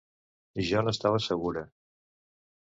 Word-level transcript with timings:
Jo 0.69 0.81
n'estava 0.87 1.19
segura. 1.27 1.65